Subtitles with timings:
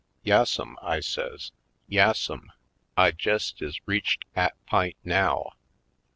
[0.25, 1.51] "Yassum," I says,
[1.87, 2.49] "yassum,
[2.97, 5.51] I jest is reached 'at p'int, now.